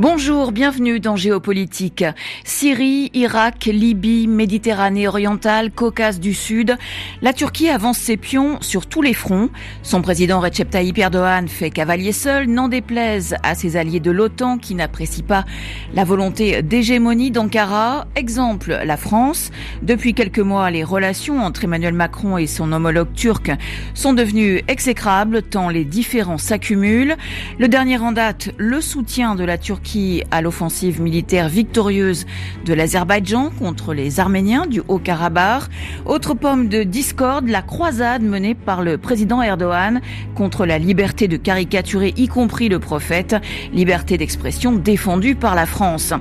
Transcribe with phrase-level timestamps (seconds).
[0.00, 2.06] Bonjour, bienvenue dans Géopolitique.
[2.42, 6.78] Syrie, Irak, Libye, Méditerranée orientale, Caucase du Sud.
[7.20, 9.50] La Turquie avance ses pions sur tous les fronts.
[9.82, 14.56] Son président Recep Tayyip Erdogan fait cavalier seul, n'en déplaise à ses alliés de l'OTAN
[14.56, 15.44] qui n'apprécient pas
[15.92, 18.06] la volonté d'hégémonie d'Ankara.
[18.16, 19.50] Exemple, la France.
[19.82, 23.50] Depuis quelques mois, les relations entre Emmanuel Macron et son homologue turc
[23.92, 27.16] sont devenues exécrables tant les différends s'accumulent.
[27.58, 29.89] Le dernier en date, le soutien de la Turquie
[30.30, 32.24] à l'offensive militaire victorieuse
[32.64, 35.64] de l'Azerbaïdjan contre les Arméniens du Haut-Karabakh.
[36.06, 40.00] Autre pomme de discorde, la croisade menée par le président Erdogan
[40.36, 43.34] contre la liberté de caricaturer, y compris le prophète,
[43.72, 46.12] liberté d'expression défendue par la France.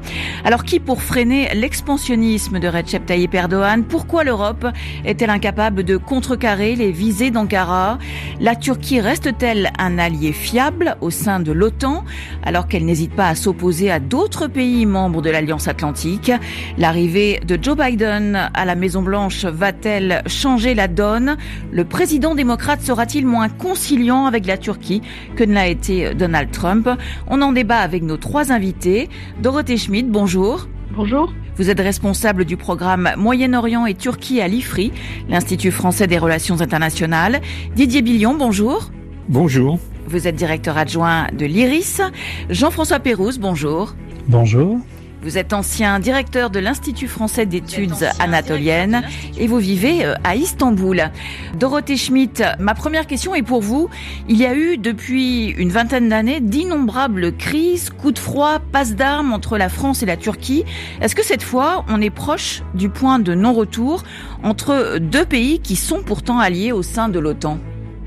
[0.43, 3.83] Alors qui pour freiner l'expansionnisme de Recep Tayyip Erdogan?
[3.83, 4.65] Pourquoi l'Europe
[5.05, 7.99] est-elle incapable de contrecarrer les visées d'Ankara?
[8.39, 12.03] La Turquie reste-t-elle un allié fiable au sein de l'OTAN?
[12.43, 16.31] Alors qu'elle n'hésite pas à s'opposer opposé à d'autres pays membres de l'Alliance Atlantique.
[16.77, 21.35] L'arrivée de Joe Biden à la Maison-Blanche va-t-elle changer la donne?
[21.69, 25.01] Le président démocrate sera-t-il moins conciliant avec la Turquie
[25.35, 26.89] que ne l'a été Donald Trump?
[27.27, 29.09] On en débat avec nos trois invités.
[29.41, 30.69] Dorothée Schmidt, bonjour.
[30.95, 31.33] Bonjour.
[31.57, 34.93] Vous êtes responsable du programme Moyen-Orient et Turquie à l'IFRI,
[35.27, 37.41] l'Institut français des relations internationales.
[37.75, 38.89] Didier Billion, bonjour.
[39.27, 39.79] Bonjour.
[40.09, 42.01] Vous êtes directeur adjoint de l'IRIS.
[42.49, 43.93] Jean-François Pérouse, bonjour.
[44.27, 44.79] Bonjour.
[45.21, 49.03] Vous êtes ancien directeur de l'Institut français d'études anatoliennes
[49.37, 51.11] et vous vivez euh, à Istanbul.
[51.59, 53.87] Dorothée Schmidt, ma première question est pour vous.
[54.27, 59.31] Il y a eu depuis une vingtaine d'années d'innombrables crises, coups de froid, passes d'armes
[59.31, 60.63] entre la France et la Turquie.
[61.01, 64.01] Est-ce que cette fois, on est proche du point de non-retour
[64.41, 67.59] entre deux pays qui sont pourtant alliés au sein de l'OTAN?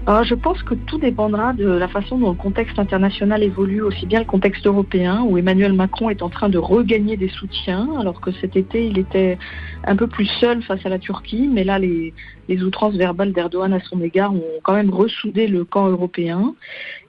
[0.06, 4.20] Je pense que tout dépendra de la façon dont le contexte international évolue, aussi bien
[4.20, 8.32] le contexte européen, où Emmanuel Macron est en train de regagner des soutiens, alors que
[8.32, 9.38] cet été, il était
[9.84, 12.12] un peu plus seul face à la Turquie, mais là, les,
[12.48, 16.54] les outrances verbales d'Erdogan à son égard ont quand même ressoudé le camp européen.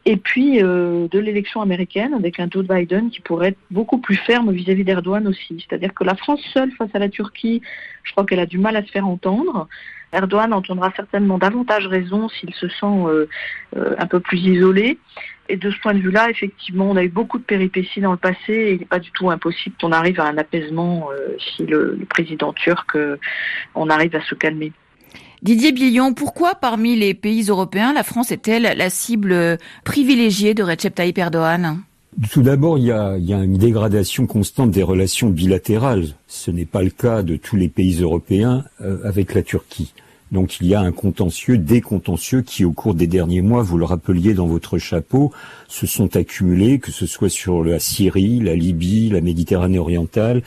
[0.06, 4.16] Et puis euh, de l'élection américaine, avec un Joe Biden qui pourrait être beaucoup plus
[4.16, 5.66] ferme vis-à-vis d'Erdogan aussi.
[5.68, 7.62] C'est-à-dire que la France seule face à la Turquie,
[8.04, 9.68] je crois qu'elle a du mal à se faire entendre.
[10.12, 13.28] Erdogan entendra certainement davantage raison s'il se sent euh,
[13.78, 15.00] euh, un peu plus isolé.
[15.50, 18.18] Et de ce point de vue-là, effectivement, on a eu beaucoup de péripéties dans le
[18.18, 21.66] passé et il n'est pas du tout impossible qu'on arrive à un apaisement euh, si
[21.66, 22.98] le, président turc,
[23.76, 24.72] on arrive à se calmer.
[25.42, 30.96] Didier Billon, pourquoi parmi les pays européens, la France est-elle la cible privilégiée de Recep
[30.96, 31.82] Tayyip Erdogan?
[32.32, 36.08] Tout d'abord, il y, a, une dégradation constante des relations bilatérales.
[36.28, 38.64] Ce n'est pas le cas de tous les pays européens
[39.04, 39.94] avec la Turquie.
[40.34, 43.78] Donc il y a un contentieux, des contentieux qui, au cours des derniers mois, vous
[43.78, 45.32] le rappeliez dans votre chapeau,
[45.68, 50.42] se sont accumulés, que ce soit sur la Syrie, la Libye, la Méditerranée orientale,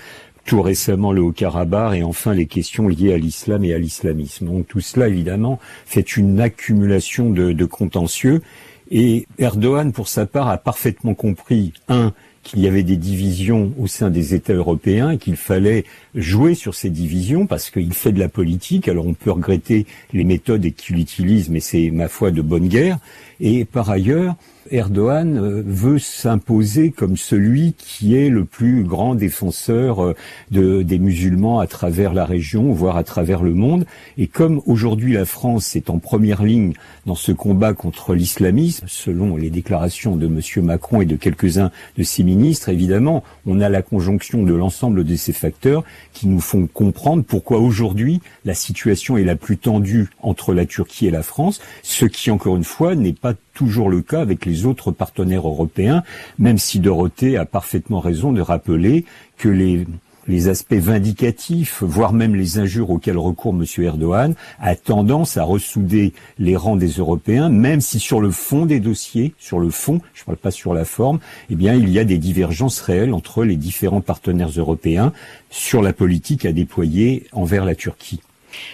[0.44, 4.46] tout récemment le Haut-Karabakh et enfin les questions liées à l'islam et à l'islamisme.
[4.46, 8.42] Donc tout cela, évidemment, fait une accumulation de, de contentieux.
[8.90, 12.12] Et Erdogan, pour sa part, a parfaitement compris, un,
[12.46, 15.84] qu'il y avait des divisions au sein des États européens et qu'il fallait
[16.14, 18.86] jouer sur ces divisions parce qu'il fait de la politique.
[18.86, 22.98] Alors on peut regretter les méthodes qu'il utilise, mais c'est ma foi de bonne guerre.
[23.40, 24.36] Et par ailleurs,
[24.70, 30.14] Erdogan euh, veut s'imposer comme celui qui est le plus grand défenseur euh,
[30.50, 33.86] de, des musulmans à travers la région, voire à travers le monde.
[34.18, 36.72] Et comme aujourd'hui la France est en première ligne
[37.06, 40.64] dans ce combat contre l'islamisme, selon les déclarations de M.
[40.64, 45.16] Macron et de quelques-uns de ses ministres, évidemment, on a la conjonction de l'ensemble de
[45.16, 50.52] ces facteurs qui nous font comprendre pourquoi aujourd'hui la situation est la plus tendue entre
[50.52, 54.20] la Turquie et la France, ce qui, encore une fois, n'est pas toujours le cas
[54.20, 56.04] avec les autres partenaires européens,
[56.38, 59.04] même si Dorothée a parfaitement raison de rappeler
[59.38, 59.86] que les
[60.28, 63.64] les aspects vindicatifs, voire même les injures auxquelles recourt M.
[63.84, 68.80] Erdogan, a tendance à ressouder les rangs des Européens, même si sur le fond des
[68.80, 71.20] dossiers, sur le fond, je ne parle pas sur la forme,
[71.50, 75.12] eh bien, il y a des divergences réelles entre les différents partenaires européens
[75.50, 78.20] sur la politique à déployer envers la Turquie.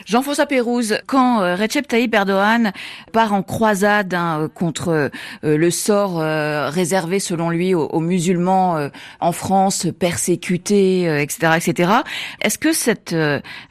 [0.07, 2.73] Jean-François Pérouse, quand euh, Recep Tayyip Erdogan
[3.13, 5.11] part en croisade hein, contre
[5.45, 8.89] euh, le sort euh, réservé selon lui aux, musulmans
[9.21, 11.93] en France, persécutés, etc., etc.,
[12.41, 13.15] est-ce que cette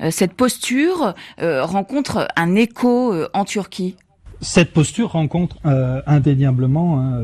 [0.10, 3.96] cette posture rencontre un écho en Turquie?
[4.40, 5.58] Cette posture rencontre
[6.06, 7.24] indéniablement hein,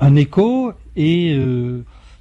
[0.00, 1.38] un écho et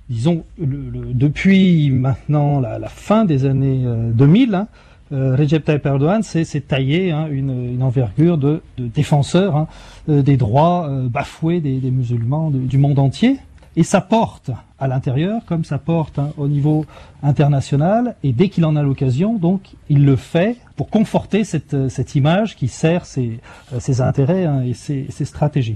[0.10, 4.68] disons, depuis maintenant la, fin des années 2000,
[5.12, 9.68] euh, Recep Tayyip Erdogan s'est taillé hein, une, envergure de, défenseur hein,
[10.08, 13.38] euh, des droits euh, bafoués des, des musulmans du monde entier.
[13.76, 16.86] Et ça porte à l'intérieur comme ça porte hein, au niveau
[17.24, 18.16] international.
[18.24, 22.16] Et dès qu'il en a l'occasion, donc, il le fait pour conforter cette, euh, cette
[22.16, 23.42] image qui sert ses,
[23.74, 25.76] euh, ses intérêts hein, et ses, ses, stratégies.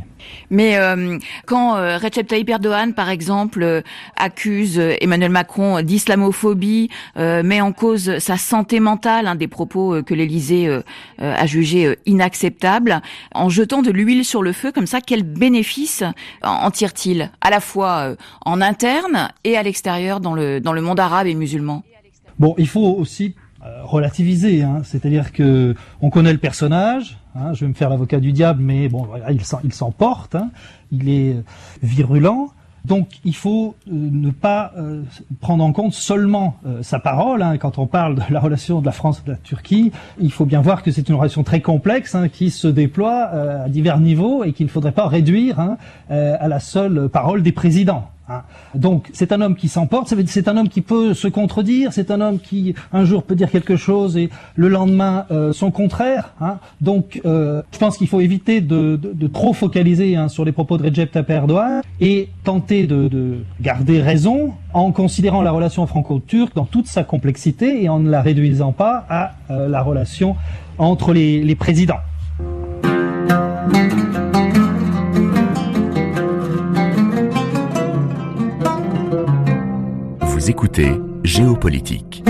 [0.49, 3.83] Mais euh, quand Recep Tayyip Erdogan, par exemple,
[4.15, 10.69] accuse Emmanuel Macron d'islamophobie, met en cause sa santé mentale, hein, des propos que l'Élysée
[11.17, 13.01] a jugés inacceptables,
[13.35, 16.05] en jetant de l'huile sur le feu comme ça, quel bénéfice
[16.43, 17.29] en tire-t-il?
[17.41, 18.15] À la fois
[18.45, 21.83] en interne et à l'extérieur dans le dans le monde arabe et musulman
[22.39, 23.35] Bon, il faut aussi
[23.83, 24.81] relativiser, hein.
[24.83, 27.17] c'est-à-dire que on connaît le personnage.
[27.35, 29.07] Hein, je vais me faire l'avocat du diable, mais bon,
[29.63, 30.35] il s'en porte.
[30.35, 30.51] Hein,
[30.91, 31.35] il est
[31.81, 32.51] virulent.
[32.85, 35.03] Donc il faut euh, ne pas euh,
[35.39, 37.41] prendre en compte seulement euh, sa parole.
[37.41, 40.31] Hein, quand on parle de la relation de la France et de la Turquie, il
[40.31, 43.23] faut bien voir que c'est une relation très complexe hein, qui se déploie
[43.63, 45.77] à divers niveaux et qu'il ne faudrait pas réduire hein,
[46.09, 48.09] à la seule parole des présidents.
[48.29, 48.43] Hein.
[48.73, 52.21] Donc c'est un homme qui s'emporte, c'est un homme qui peut se contredire, c'est un
[52.21, 56.33] homme qui un jour peut dire quelque chose et le lendemain euh, son contraire.
[56.39, 56.59] Hein.
[56.79, 60.53] Donc euh, je pense qu'il faut éviter de, de, de trop focaliser hein, sur les
[60.53, 65.85] propos de Recep Tayyip Erdogan et tenter de, de, garder raison en considérant la relation
[65.85, 70.37] franco-turque dans toute sa complexité et en ne la réduisant pas à euh, la relation
[70.77, 71.99] entre les, les présidents.
[80.45, 82.21] Écoutez Géopolitique.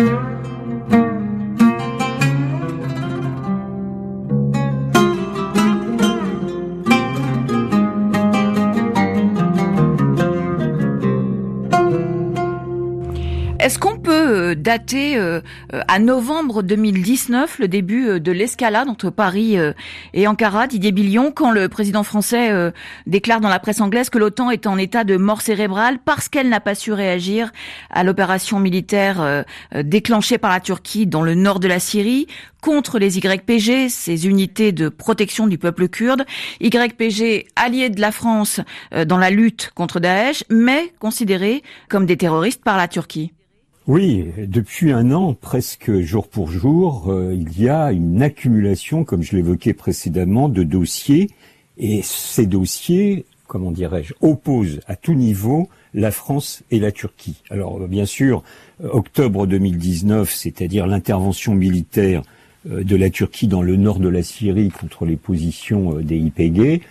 [14.64, 15.42] Peut dater euh,
[15.88, 19.74] à novembre 2019 le début euh, de l'escalade entre Paris euh,
[20.14, 22.52] et Ankara, Didier Billion, quand le président français
[23.08, 26.50] déclare dans la presse anglaise que l'OTAN est en état de mort cérébrale parce qu'elle
[26.50, 27.52] n'a pas su réagir
[27.90, 29.46] à l'opération militaire
[29.76, 32.28] déclenchée par la Turquie dans le nord de la Syrie
[32.62, 36.26] contre les YPG, ces unités de protection du peuple kurde,
[36.62, 38.62] YPG alliés de la France
[39.06, 43.34] dans la lutte contre Daesh, mais considérés comme des terroristes par la Turquie.
[43.86, 49.24] Oui, depuis un an, presque jour pour jour, euh, il y a une accumulation, comme
[49.24, 51.32] je l'évoquais précédemment, de dossiers.
[51.78, 57.44] Et ces dossiers, comment dirais-je, opposent à tout niveau la France et la Turquie.
[57.50, 58.42] Alors bien sûr,
[58.82, 62.22] octobre 2019, c'est-à-dire l'intervention militaire
[62.70, 66.18] euh, de la Turquie dans le nord de la Syrie contre les positions euh, des
[66.18, 66.82] YPG,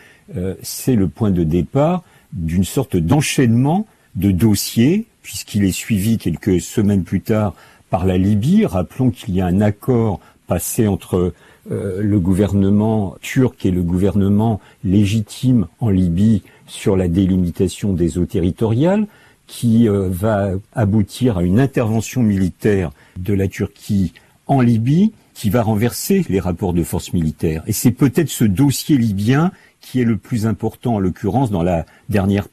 [0.62, 7.04] c'est le point de départ d'une sorte d'enchaînement de dossiers puisqu'il est suivi quelques semaines
[7.04, 7.54] plus tard
[7.90, 8.66] par la Libye.
[8.66, 11.32] Rappelons qu'il y a un accord passé entre
[11.70, 18.26] euh, le gouvernement turc et le gouvernement légitime en Libye sur la délimitation des eaux
[18.26, 19.06] territoriales
[19.46, 24.12] qui euh, va aboutir à une intervention militaire de la Turquie
[24.46, 27.62] en Libye qui va renverser les rapports de force militaire.
[27.66, 31.86] Et c'est peut-être ce dossier libyen qui est le plus important en l'occurrence dans la
[32.08, 32.48] dernière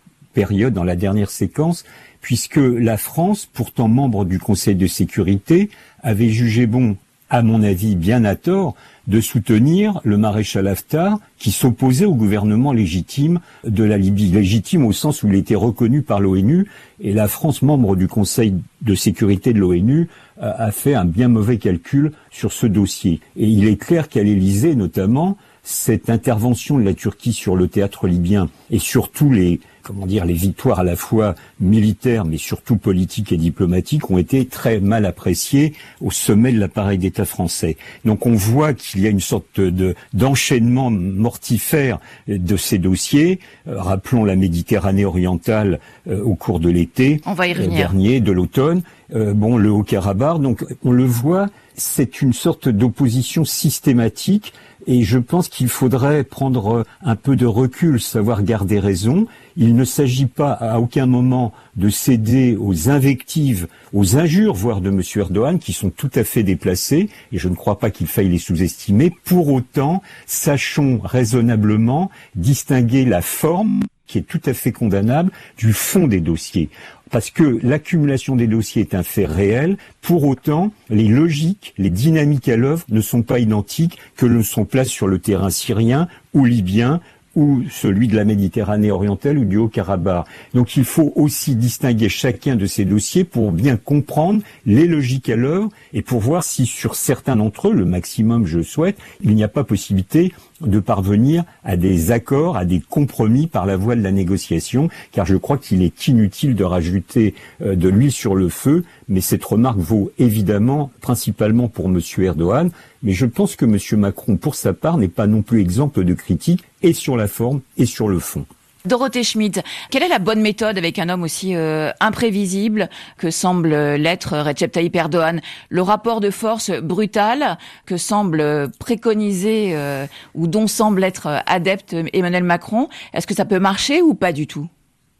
[0.71, 1.83] dans la dernière séquence,
[2.21, 5.69] puisque la France, pourtant membre du Conseil de sécurité,
[6.01, 6.95] avait jugé bon,
[7.29, 8.75] à mon avis bien à tort,
[9.07, 14.93] de soutenir le maréchal Haftar qui s'opposait au gouvernement légitime de la Libye, légitime au
[14.93, 16.67] sens où il était reconnu par l'ONU,
[17.01, 20.07] et la France, membre du Conseil de sécurité de l'ONU,
[20.39, 23.19] a fait un bien mauvais calcul sur ce dossier.
[23.35, 28.07] Et il est clair qu'à l'Élysée, notamment, cette intervention de la Turquie sur le théâtre
[28.07, 33.31] libyen et surtout les comment dire les victoires à la fois militaires mais surtout politiques
[33.31, 37.77] et diplomatiques ont été très mal appréciées au sommet de l'appareil d'État français.
[38.05, 43.39] Donc on voit qu'il y a une sorte de d'enchaînement mortifère de ces dossiers.
[43.67, 48.83] Euh, rappelons la Méditerranée orientale euh, au cours de l'été euh, dernier, de l'automne.
[49.11, 50.39] bon, le Haut-Karabakh.
[50.39, 54.53] Donc on le voit, c'est une sorte d'opposition systématique
[54.89, 59.27] et je pense qu'il faudrait prendre un peu de recul, savoir garder raison.
[59.55, 64.89] Il ne s'agit pas à aucun moment de céder aux invectives, aux injures, voire de
[64.89, 65.03] M.
[65.15, 68.39] Erdogan, qui sont tout à fait déplacées, et je ne crois pas qu'il faille les
[68.39, 69.11] sous-estimer.
[69.25, 76.07] Pour autant, sachons raisonnablement distinguer la forme qui est tout à fait condamnable du fond
[76.07, 76.69] des dossiers
[77.09, 79.77] parce que l'accumulation des dossiers est un fait réel.
[80.01, 84.65] Pour autant, les logiques, les dynamiques à l'œuvre ne sont pas identiques que le sont
[84.65, 87.01] place sur le terrain syrien ou libyen
[87.39, 90.25] ou celui de la Méditerranée orientale ou du Haut-Karabakh.
[90.53, 95.37] Donc il faut aussi distinguer chacun de ces dossiers pour bien comprendre les logiques à
[95.37, 99.43] l'heure et pour voir si sur certains d'entre eux, le maximum je souhaite, il n'y
[99.43, 104.01] a pas possibilité de parvenir à des accords, à des compromis par la voie de
[104.01, 108.49] la négociation, car je crois qu'il est inutile de rajouter euh, de l'huile sur le
[108.49, 112.01] feu, mais cette remarque vaut évidemment principalement pour M.
[112.17, 112.71] Erdogan,
[113.03, 113.77] mais je pense que M.
[113.99, 117.61] Macron, pour sa part, n'est pas non plus exemple de critique, et sur la forme
[117.77, 118.45] et sur le fond.
[118.85, 123.69] Dorothée Schmidt, quelle est la bonne méthode avec un homme aussi euh, imprévisible que semble
[123.69, 125.41] l'être Recep Tayyip Erdogan?
[125.67, 132.45] Le rapport de force brutal que semble préconiser euh, ou dont semble être adepte Emmanuel
[132.45, 134.69] Macron, est-ce que ça peut marcher ou pas du tout?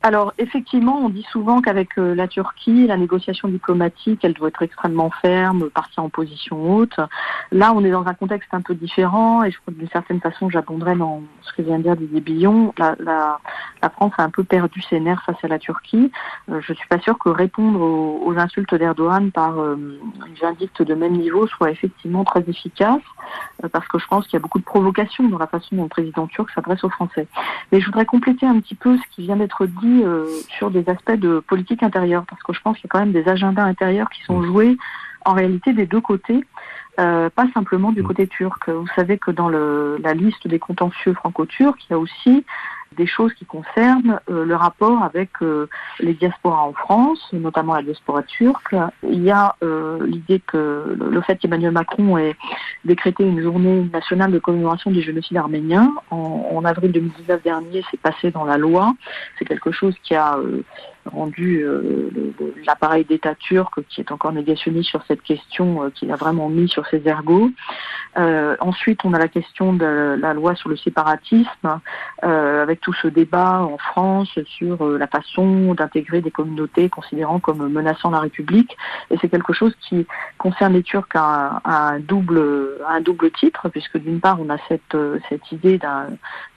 [0.02, 4.62] Alors effectivement, on dit souvent qu'avec euh, la Turquie, la négociation diplomatique, elle doit être
[4.62, 6.98] extrêmement ferme, partir en position haute.
[7.52, 10.22] Là, on est dans un contexte un peu différent et je crois que d'une certaine
[10.22, 12.74] façon, j'abonderai dans ce que vient de dire Didier Billon.
[12.78, 13.40] La, la,
[13.82, 16.12] la, France a un peu perdu ses nerfs face à la Turquie.
[16.50, 20.94] Euh, je suis pas sûre que répondre aux, insultes d'Erdogan par euh, une vindicte de
[20.96, 23.02] même niveau soit effectivement très efficace
[23.66, 25.84] euh, parce que je pense qu'il y a beaucoup de provocations dans la façon dont
[25.84, 27.28] le président turc s'adresse aux Français.
[27.74, 30.26] Mais je voudrais compléter un petit peu ce qui vient d'être dit euh,
[30.58, 33.12] sur des aspects de politique intérieure, parce que je pense qu'il y a quand même
[33.12, 34.78] des agendas intérieurs qui sont joués
[35.26, 36.44] en réalité des deux côtés,
[37.00, 38.70] euh, pas simplement du côté turc.
[38.70, 42.46] Vous savez que dans le, la liste des contentieux franco-turcs, il y a aussi
[42.98, 45.68] des choses qui concernent euh, le rapport avec euh,
[46.00, 48.76] les diasporas en France, notamment la diaspora turque.
[49.04, 52.36] Il y a euh, l'idée que le fait qu'Emmanuel Macron ait
[52.86, 58.00] décrété une journée nationale de commémoration du génocide arménien en, en avril 2019 dernier, c'est
[58.00, 58.94] passé dans la loi.
[59.38, 60.38] C'est quelque chose qui a
[61.10, 62.10] rendu euh,
[62.66, 66.68] l'appareil d'État turc, qui est encore négationniste sur cette question, euh, qui a vraiment mis
[66.68, 67.50] sur ses ergots.
[68.18, 71.80] Euh, ensuite, on a la question de la loi sur le séparatisme,
[72.22, 78.10] avec tout ce débat en France sur la façon d'intégrer des communautés considérant comme menaçant
[78.10, 78.76] la République.
[79.12, 82.42] Et c'est quelque chose qui concerne les Turcs à, un double
[82.88, 84.98] un double titre, puisque d'une part, on a cette
[85.30, 85.80] cette idée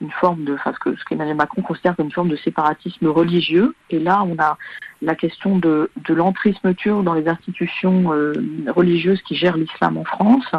[0.01, 3.75] d'une forme de, enfin, ce qu'Emmanuel Macron considère comme une forme de séparatisme religieux.
[3.91, 4.59] Et là, on a now.
[5.03, 8.33] La, question de, l'entrisme turc dans les institutions euh,
[8.69, 10.51] religieuses qui gèrent l'islam en France.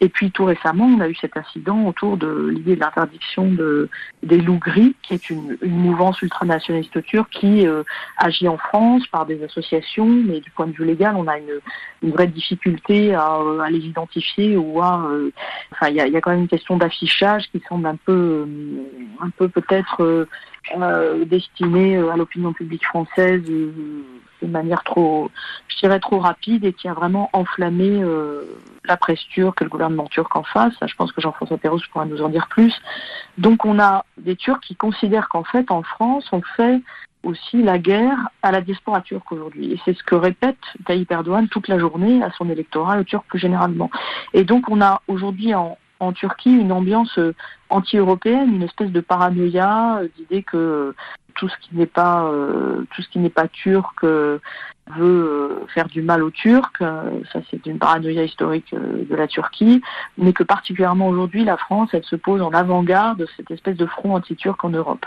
[0.00, 3.88] Et puis tout récemment, on a eu cet incident autour de l'idée de l'interdiction de,
[4.22, 7.82] des loups gris, qui est une, mouvance ultranationaliste turque qui euh,
[8.18, 12.10] agit en France par des associations, mais du point de vue légal, on a une,
[12.10, 13.38] vraie difficulté à,
[13.70, 15.06] les identifier ou à...
[15.10, 15.30] Euh,
[15.72, 18.46] enfin, il y a, y a, quand même une question d'affichage qui semble un peu,
[19.20, 20.26] un peu peut-être euh,
[20.76, 23.72] euh, à l'opinion publique française euh,
[24.42, 25.30] de manière trop,
[25.68, 28.44] je dirais trop rapide et qui a vraiment enflammé euh,
[28.84, 30.74] la presse turque et le gouvernement turc en face.
[30.84, 32.74] Je pense que Jean-François Pérouse pourra nous en dire plus.
[33.38, 36.80] Donc on a des Turcs qui considèrent qu'en fait en France on fait
[37.22, 39.72] aussi la guerre à la diaspora turque aujourd'hui.
[39.72, 43.24] Et c'est ce que répète Tayyip Erdogan toute la journée à son électorat, au Turc
[43.28, 43.90] plus généralement.
[44.34, 47.34] Et donc on a aujourd'hui en, en Turquie une ambiance euh,
[47.70, 50.94] anti-européenne, une espèce de paranoïa, euh, d'idée que
[51.36, 56.02] tout ce qui n'est pas euh, tout ce qui n'est pas turc veut faire du
[56.02, 56.78] mal aux Turcs.
[56.78, 59.80] Ça, c'est une paranoïa historique de la Turquie,
[60.18, 63.86] mais que particulièrement aujourd'hui, la France, elle se pose en avant-garde de cette espèce de
[63.86, 65.06] front anti-turc en Europe.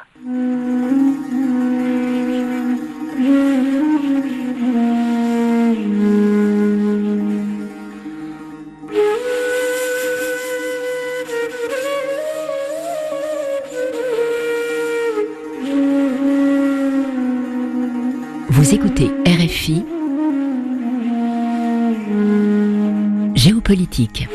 [18.66, 19.86] Vous écoutez RFI
[23.36, 24.28] Géopolitique.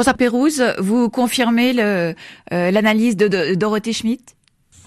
[0.00, 2.14] Jean-François Pérouse, vous confirmez euh,
[2.48, 4.34] l'analyse de, Dorothée Schmidt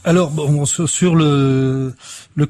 [0.05, 1.93] alors bon, sur le,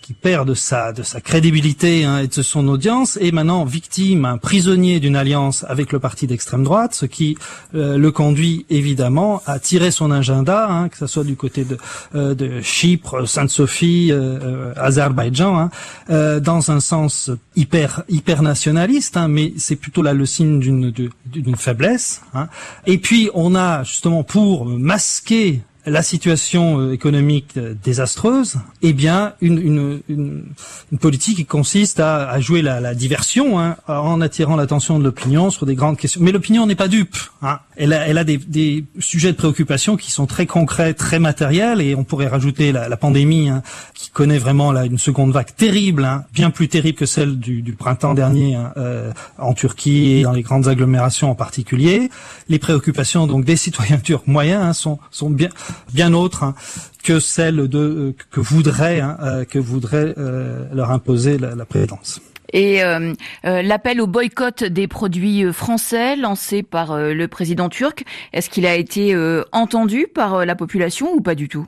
[0.00, 4.24] qui perd de sa, de sa crédibilité hein, et de son audience, est maintenant victime,
[4.24, 7.36] un prisonnier d'une alliance avec le parti d'extrême droite, ce qui
[7.72, 11.78] le conduit évidemment à tirer son agenda, hein, que ce soit du côté de,
[12.34, 14.12] de Chypre, Sainte-Sophie,
[14.76, 15.70] Azerbaïdjan,
[16.08, 17.13] hein, dans un sens
[17.56, 20.92] hyper hyper nationaliste, hein, mais c'est plutôt là le signe d'une
[21.26, 22.22] d'une faiblesse.
[22.34, 22.48] Hein.
[22.86, 29.34] Et puis on a justement pour masquer la situation euh, économique euh, désastreuse, eh bien
[29.40, 30.44] une, une, une,
[30.92, 35.04] une politique qui consiste à, à jouer la, la diversion hein, en attirant l'attention de
[35.04, 36.20] l'opinion sur des grandes questions.
[36.22, 37.16] Mais l'opinion n'est pas dupe.
[37.42, 37.58] Hein.
[37.76, 41.80] Elle a, elle a des, des, sujets de préoccupation qui sont très concrets, très matériels,
[41.80, 43.62] et on pourrait rajouter la, la pandémie hein,
[43.94, 47.62] qui connaît vraiment là, une seconde vague terrible, hein, bien plus terrible que celle du,
[47.62, 52.10] du printemps dernier hein, euh, en Turquie et dans les grandes agglomérations en particulier.
[52.48, 55.50] Les préoccupations donc des citoyens turcs moyens hein, sont, sont bien
[55.92, 56.54] bien autre hein,
[57.02, 61.64] que celle de euh, que voudrait hein, euh, que voudrait euh, leur imposer la, la
[61.64, 62.20] présidence.
[62.52, 62.82] Et
[63.42, 69.12] l'appel au boycott des produits français lancé par le président turc, est-ce qu'il a été
[69.50, 71.66] entendu par la population ou pas du tout?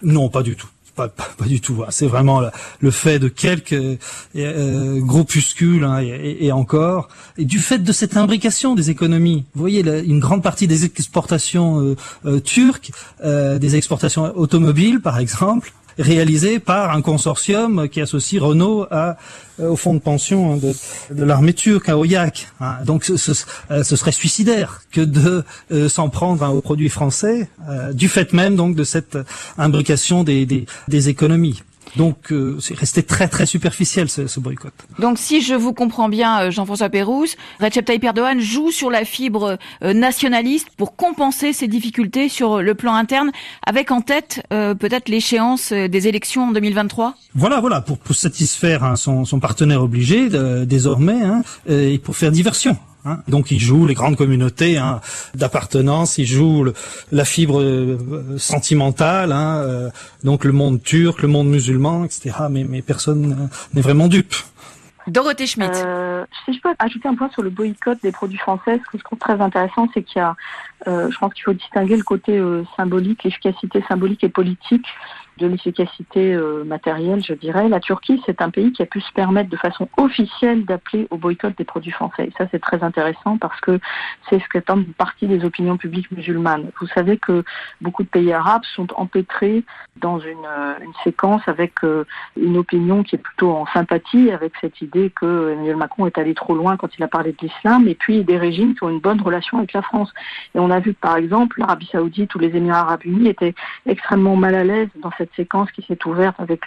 [0.00, 0.68] Non, pas du tout
[1.06, 1.84] pas, du tout.
[1.90, 2.42] C'est vraiment
[2.80, 3.98] le, fait de quelques
[4.36, 9.44] euh, groupuscules hein, et, encore, et du fait de cette imbrication des économies.
[9.54, 12.90] Vous voyez, une grande partie des exportations euh, euh, turques,
[13.22, 19.14] des exportations automobiles par exemple, réalisé par un consortium qui associe Renault euh,
[19.58, 20.58] au fonds de pension hein,
[21.10, 22.48] de, l'armée turque, à Oyak.
[22.60, 22.76] Hein.
[22.84, 27.48] Donc euh, ce, serait suicidaire que de euh, s'en prendre hein, aux produits français,
[27.92, 29.18] du fait même donc de cette
[29.58, 31.62] imbrication des économies.
[31.96, 34.72] Donc euh, c'est resté très très superficiel ce, ce, boycott.
[34.98, 39.04] Donc si je vous comprends bien, euh, Jean-François Pérouse, Recep Tayyip Erdogan joue sur la
[39.04, 43.30] fibre euh, nationaliste pour compenser ses difficultés sur le plan interne,
[43.66, 48.96] avec en tête peut-être l'échéance des élections en 2023 Voilà, voilà, pour, pour satisfaire hein,
[48.96, 50.28] son, son, partenaire obligé
[50.66, 52.76] désormais hein, et pour faire diversion.
[53.08, 53.22] Hein.
[53.28, 55.00] Donc il joue les grandes communautés hein,
[55.34, 56.66] d'appartenance, il joue
[57.12, 57.98] la fibre euh,
[58.38, 59.90] sentimentale, hein, euh,
[60.24, 62.34] donc le monde turc, le monde musulman, etc.
[62.50, 64.34] Mais, mais personne n'est vraiment dupe.
[65.08, 65.72] Dorothée Schmidt.
[65.74, 68.98] Euh, si je peux ajouter un point sur le boycott des produits français, ce que
[68.98, 70.36] je trouve très intéressant, c'est qu'il y a,
[70.86, 72.40] euh, je pense qu'il faut distinguer le côté
[72.76, 74.86] symbolique, l'efficacité symbolique et politique
[75.38, 77.68] de l'efficacité euh, matérielle, je dirais.
[77.68, 81.16] La Turquie, c'est un pays qui a pu se permettre de façon officielle d'appeler au
[81.16, 82.26] boycott des produits français.
[82.26, 83.78] Et ça, c'est très intéressant parce que
[84.28, 86.70] c'est ce qu'attendent une partie des opinions publiques musulmanes.
[86.80, 87.44] Vous savez que
[87.80, 89.64] beaucoup de pays arabes sont empêtrés
[89.96, 92.04] dans une, euh, une séquence avec euh,
[92.36, 96.34] une opinion qui est plutôt en sympathie avec cette idée que Emmanuel Macron est allé
[96.34, 99.00] trop loin quand il a parlé de l'islam, et puis des régimes qui ont une
[99.00, 100.12] bonne relation avec la France.
[100.70, 103.54] A vu par exemple l'Arabie Saoudite ou les Émirats Arabes Unis étaient
[103.86, 106.66] extrêmement mal à l'aise dans cette séquence qui s'est ouverte avec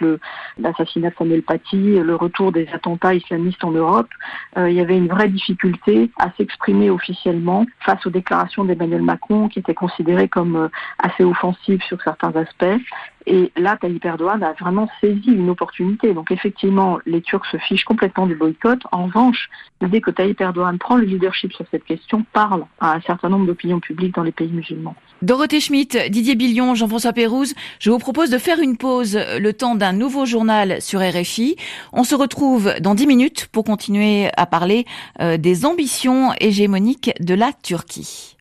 [0.58, 4.08] l'assassinat de Samuel Paty, le retour des attentats islamistes en Europe.
[4.56, 9.48] Euh, il y avait une vraie difficulté à s'exprimer officiellement face aux déclarations d'Emmanuel Macron
[9.48, 12.80] qui étaient considérées comme euh, assez offensives sur certains aspects.
[13.26, 16.14] Et là, Tayyip Erdogan a vraiment saisi une opportunité.
[16.14, 18.80] Donc effectivement, les Turcs se fichent complètement du boycott.
[18.92, 19.48] En revanche,
[19.80, 23.46] l'idée que Tayyip Erdogan prend le leadership sur cette question parle à un certain nombre
[23.46, 24.94] d'opinions publiques dans les pays musulmans.
[25.22, 29.76] Dorothée Schmitt, Didier Billion, Jean-François Pérouse, je vous propose de faire une pause le temps
[29.76, 31.56] d'un nouveau journal sur RFI.
[31.92, 34.84] On se retrouve dans dix minutes pour continuer à parler
[35.20, 38.36] euh, des ambitions hégémoniques de la Turquie.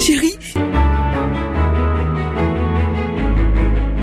[0.00, 0.36] Chérie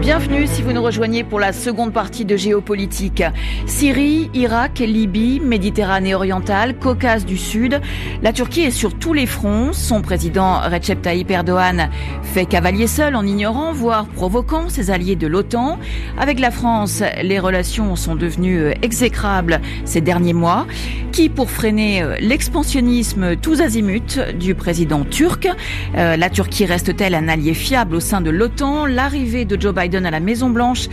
[0.00, 3.24] Bienvenue si vous nous rejoignez pour la seconde partie de Géopolitique.
[3.66, 7.80] Syrie, Irak, Libye, Méditerranée orientale, Caucase du Sud.
[8.22, 9.72] La Turquie est sur tous les fronts.
[9.72, 11.90] Son président Recep Tayyip Erdogan
[12.22, 15.80] fait cavalier seul en ignorant, voire provoquant ses alliés de l'OTAN.
[16.16, 20.66] Avec la France, les relations sont devenues euh, exécrables ces derniers mois.
[21.10, 25.48] Qui, pour freiner euh, l'expansionnisme tous azimuts du président turc,
[25.96, 28.86] euh, la Turquie reste-t-elle un allié fiable au sein de l'OTAN?
[28.86, 30.88] L'arrivée de Joe Biden à la Maison Blanche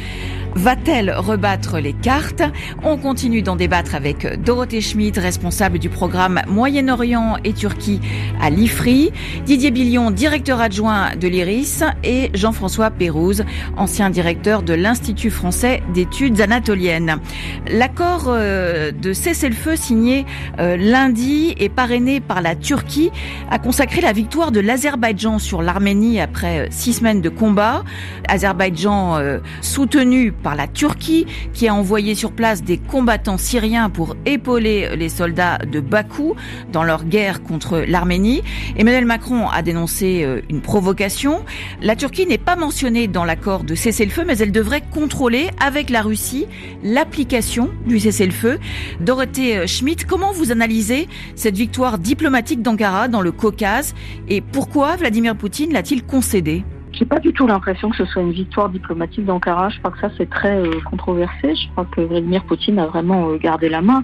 [0.56, 2.42] Va-t-elle rebattre les cartes?
[2.82, 8.00] On continue d'en débattre avec Dorothée Schmidt, responsable du programme Moyen-Orient et Turquie
[8.42, 9.12] à l'IFRI,
[9.46, 13.44] Didier Billion, directeur adjoint de l'IRIS, et Jean-François Pérouse,
[13.76, 17.18] ancien directeur de l'Institut français d'études anatoliennes.
[17.70, 20.26] L'accord euh, de cessez-le-feu signé
[20.60, 23.12] euh, lundi et parrainé par la Turquie
[23.52, 27.84] a consacré la victoire de l'Azerbaïdjan sur l'Arménie après euh, six semaines de combat.
[28.30, 29.20] Azerbaïdjan
[29.62, 35.10] soutenu par la Turquie qui a envoyé sur place des combattants syriens pour épauler les
[35.10, 36.36] soldats de Bakou
[36.72, 38.44] dans leur guerre contre l'Arménie.
[38.78, 41.44] Emmanuel Macron a dénoncé euh, une provocation.
[41.82, 46.04] La Turquie n'est pas mentionnée dans l'accord de cessez-le-feu, mais elle devrait contrôler avec la
[46.04, 46.46] Russie
[46.84, 48.60] l'application du cessez-le-feu.
[49.00, 53.96] Dorothée euh, Schmidt, comment vous analysez cette victoire diplomatique d'Ankara dans le Caucase
[54.30, 56.64] et pourquoi Vladimir Poutine l'a-t-il concédé
[56.98, 59.70] j'ai pas du tout l'impression que ce soit une victoire diplomatique d'Ankara.
[59.70, 61.56] Je crois que ça c'est très euh, controversé.
[61.56, 64.04] Je crois que Vladimir Poutine a vraiment euh, gardé la main.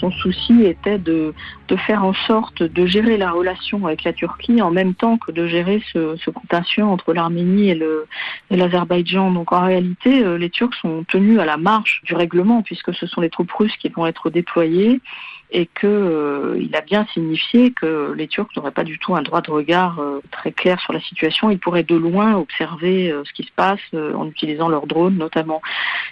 [0.00, 1.34] Son souci était de,
[1.68, 5.32] de faire en sorte de gérer la relation avec la Turquie en même temps que
[5.32, 9.30] de gérer ce, ce contentieux entre l'Arménie et l'Azerbaïdjan.
[9.30, 13.06] Donc en réalité, euh, les Turcs sont tenus à la marche du règlement puisque ce
[13.06, 15.00] sont les troupes russes qui vont être déployées
[15.54, 19.40] et que euh, a bien signifié que les Turcs n'auraient pas du tout un droit
[19.40, 21.48] de regard euh, très clair sur la situation.
[21.48, 25.62] Ils pourraient de loin observer euh, ce qui se passe en utilisant leurs drones notamment.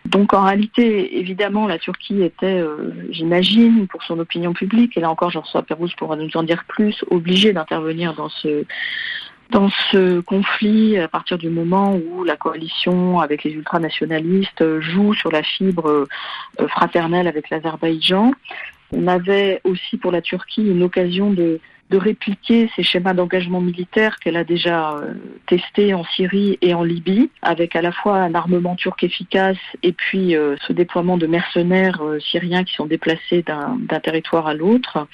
[0.06, 2.62] Donc en réalité, évidemment, la Turquie était,
[3.10, 7.04] j'imagine, pour son opinion publique, et là encore Jean-François Pérouse pourra nous en dire plus,
[7.10, 8.28] obligée d'intervenir dans
[9.90, 15.42] ce conflit à partir du moment où la coalition avec les ultranationalistes joue sur la
[15.42, 16.06] fibre
[16.68, 18.32] fraternelle avec l'Azerbaïdjan.
[18.92, 21.60] On avait aussi pour la Turquie une occasion de,
[21.92, 25.12] de répliquer ces schémas d'engagement militaire qu'elle a déjà euh,
[25.46, 29.92] testés en Syrie et en Libye, avec à la fois un armement turc efficace et
[29.92, 35.06] puis euh, ce déploiement de mercenaires euh, syriens qui sont déplacés d'un territoire à l'autre.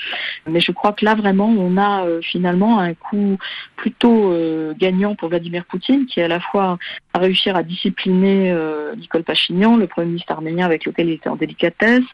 [0.48, 3.38] Mais je crois que là vraiment on a finalement un coup
[3.76, 4.32] plutôt
[4.78, 6.78] gagnant pour Vladimir Poutine, qui à la fois
[7.12, 8.54] a réussi à discipliner
[8.96, 12.04] Nicole Pachinian, le premier ministre arménien avec lequel il était en délicatesse,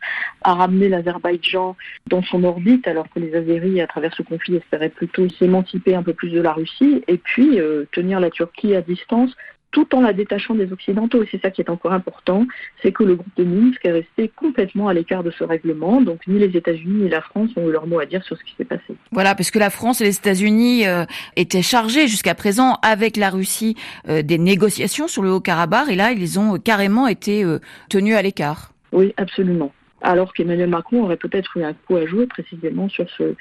[0.42, 4.88] a ramené l'Azerbaïdjan dans son orbite alors que les Azéris à travers ce conflit espérait
[4.88, 8.82] plutôt s'émanciper un peu plus de la Russie et puis euh, tenir la Turquie à
[8.82, 9.34] distance
[9.74, 11.24] tout en la détachant des Occidentaux.
[11.24, 12.46] Et c'est ça qui est encore important,
[12.80, 16.00] c'est que le groupe de Minsk est resté complètement à l'écart de ce règlement.
[16.00, 18.44] Donc ni les États-Unis ni la France ont eu leur mot à dire sur ce
[18.44, 18.94] qui s'est passé.
[19.10, 23.30] Voilà, parce que la France et les États-Unis euh, étaient chargés jusqu'à présent avec la
[23.30, 23.74] Russie
[24.08, 27.44] euh, des négociations sur le Haut-Karabakh, et là ils ont carrément été
[27.88, 28.72] tenus à l'écart.
[28.92, 29.72] Oui, absolument
[30.04, 33.34] alors qu'Emmanuel Macron aurait peut-être eu un coup à jouer précisément sur ce,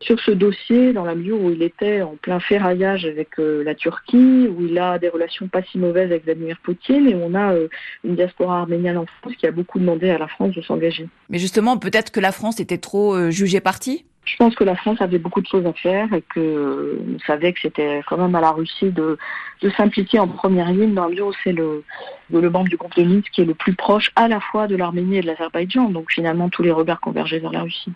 [0.00, 3.74] sur ce dossier, dans la mesure où il était en plein ferraillage avec euh, la
[3.74, 7.54] Turquie, où il a des relations pas si mauvaises avec Vladimir Poutine, et on a
[7.54, 7.68] euh,
[8.04, 11.08] une diaspora arménienne en France qui a beaucoup demandé à la France de s'engager.
[11.28, 14.04] Mais justement, peut-être que la France était trop euh, jugée partie?
[14.26, 17.52] Je pense que la France avait beaucoup de choses à faire et que on savait
[17.52, 19.16] que c'était quand même à la Russie de,
[19.62, 21.84] de s'impliquer en première ligne dans où c'est le,
[22.30, 24.76] le membre du groupe de Minsk qui est le plus proche à la fois de
[24.76, 25.90] l'Arménie et de l'Azerbaïdjan.
[25.90, 27.92] Donc finalement, tous les regards convergeaient vers la Russie.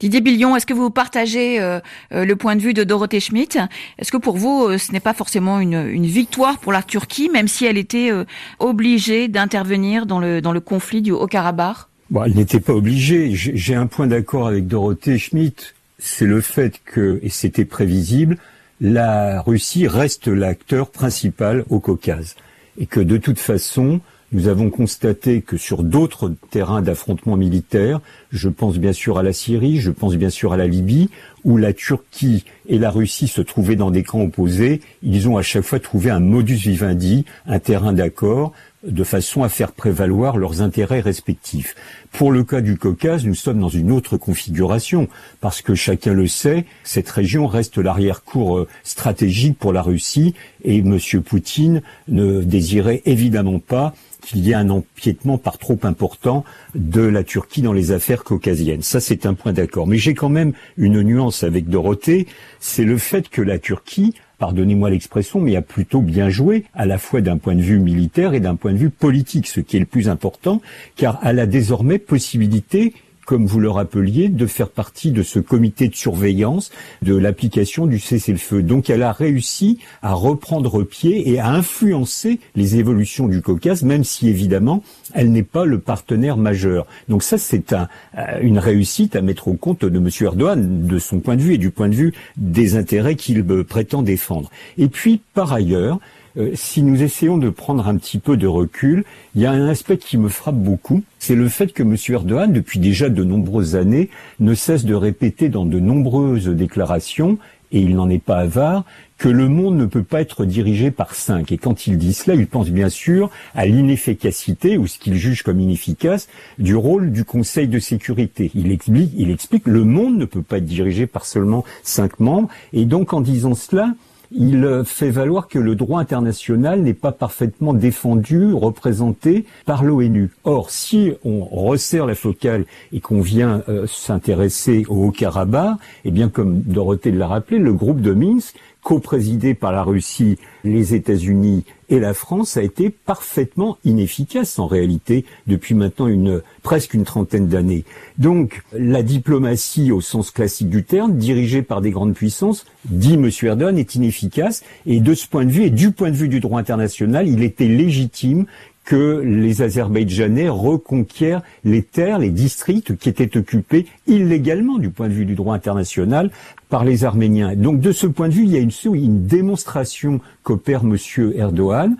[0.00, 1.80] Didier Billion, est-ce que vous partagez euh,
[2.12, 3.58] euh, le point de vue de Dorothée Schmidt
[3.98, 7.28] Est-ce que pour vous, euh, ce n'est pas forcément une, une, victoire pour la Turquie,
[7.28, 8.10] même si elle était
[8.58, 11.87] obligée d'intervenir dans le, dans le conflit du Haut-Karabakh?
[12.10, 13.32] Bon, elle n'était pas obligée.
[13.34, 15.74] J'ai un point d'accord avec Dorothée Schmidt.
[15.98, 18.38] C'est le fait que, et c'était prévisible,
[18.80, 22.34] la Russie reste l'acteur principal au Caucase.
[22.78, 24.00] Et que de toute façon,
[24.32, 29.32] nous avons constaté que sur d'autres terrains d'affrontement militaire, je pense bien sûr à la
[29.32, 31.10] Syrie, je pense bien sûr à la Libye,
[31.44, 35.42] où la Turquie et la Russie se trouvaient dans des camps opposés, ils ont à
[35.42, 38.52] chaque fois trouvé un modus vivendi, un terrain d'accord
[38.84, 41.74] de façon à faire prévaloir leurs intérêts respectifs.
[42.12, 45.08] Pour le cas du Caucase, nous sommes dans une autre configuration,
[45.40, 50.78] parce que chacun le sait, cette région reste l'arrière-cour euh, stratégique pour la Russie, et
[50.78, 50.98] M.
[51.24, 57.24] Poutine ne désirait évidemment pas qu'il y ait un empiètement par trop important de la
[57.24, 58.82] Turquie dans les affaires caucasiennes.
[58.82, 59.86] Ça, c'est un point d'accord.
[59.86, 62.26] Mais j'ai quand même une nuance avec Dorothée,
[62.60, 66.98] c'est le fait que la Turquie pardonnez-moi l'expression, mais a plutôt bien joué, à la
[66.98, 69.80] fois d'un point de vue militaire et d'un point de vue politique, ce qui est
[69.80, 70.60] le plus important,
[70.96, 72.94] car elle a désormais possibilité
[73.28, 76.70] comme vous le rappeliez, de faire partie de ce comité de surveillance
[77.02, 78.62] de l'application du cessez-le-feu.
[78.62, 84.02] Donc elle a réussi à reprendre pied et à influencer les évolutions du Caucase, même
[84.02, 86.86] si évidemment elle n'est pas le partenaire majeur.
[87.10, 90.08] Donc ça c'est un, euh, une réussite à mettre au compte de M.
[90.22, 94.00] Erdogan, de son point de vue et du point de vue des intérêts qu'il prétend
[94.00, 94.50] défendre.
[94.78, 96.00] Et puis par ailleurs,
[96.38, 99.68] euh, si nous essayons de prendre un petit peu de recul, il y a un
[99.68, 101.96] aspect qui me frappe beaucoup, c'est le fait que M.
[102.08, 107.38] Erdogan, depuis déjà de nombreuses années, ne cesse de répéter dans de nombreuses déclarations,
[107.70, 108.84] et il n'en est pas avare,
[109.18, 111.50] que le monde ne peut pas être dirigé par cinq.
[111.50, 115.42] Et quand il dit cela, il pense bien sûr à l'inefficacité, ou ce qu'il juge
[115.42, 118.50] comme inefficace, du rôle du Conseil de sécurité.
[118.54, 122.48] Il explique, il explique, le monde ne peut pas être dirigé par seulement cinq membres.
[122.72, 123.92] Et donc, en disant cela,
[124.30, 130.30] il fait valoir que le droit international n'est pas parfaitement défendu, représenté par l'ONU.
[130.44, 136.28] Or, si on resserre la focale et qu'on vient euh, s'intéresser au Haut-Karabakh, eh bien,
[136.28, 138.54] comme Dorothée l'a rappelé, le groupe de Minsk
[138.88, 145.26] co-présidé par la Russie, les États-Unis et la France, a été parfaitement inefficace en réalité
[145.46, 147.84] depuis maintenant une presque une trentaine d'années.
[148.16, 153.28] Donc la diplomatie au sens classique du terme, dirigée par des grandes puissances, dit M.
[153.42, 156.40] Erdogan, est inefficace et de ce point de vue et du point de vue du
[156.40, 158.46] droit international, il était légitime
[158.88, 165.12] que les Azerbaïdjanais reconquièrent les terres, les districts qui étaient occupés illégalement du point de
[165.12, 166.30] vue du droit international
[166.70, 167.54] par les Arméniens.
[167.54, 170.96] Donc de ce point de vue, il y a une, démonstration qu'opère M.
[171.34, 171.96] Erdogan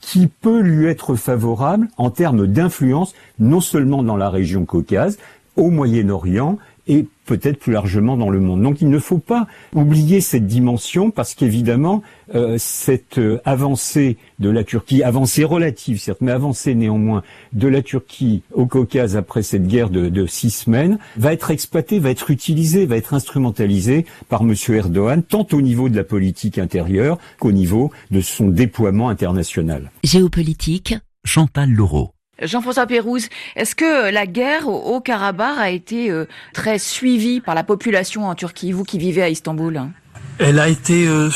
[0.00, 5.18] qui peut lui être favorable en termes d'influence, non seulement dans la région caucase,
[5.54, 8.62] au Moyen-Orient, et peut-être plus largement dans le monde.
[8.62, 12.02] Donc il ne faut pas oublier cette dimension parce qu'évidemment,
[12.34, 17.82] euh, cette euh, avancée de la Turquie, avancée relative certes, mais avancée néanmoins de la
[17.82, 22.30] Turquie au Caucase après cette guerre de, de six semaines, va être exploitée, va être
[22.30, 24.54] utilisée, va être instrumentalisée par M.
[24.68, 29.90] Erdogan, tant au niveau de la politique intérieure qu'au niveau de son déploiement international.
[30.04, 30.94] Géopolitique.
[31.24, 32.12] Chantal Laureau.
[32.42, 37.64] Jean-François Pérouse, est-ce que la guerre au Karabakh a été euh, très suivie par la
[37.64, 39.80] population en Turquie, vous qui vivez à Istanbul?
[40.38, 41.30] Elle a été euh,